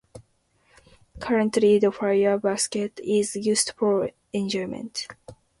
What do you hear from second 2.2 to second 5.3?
basket is used for enjoyment.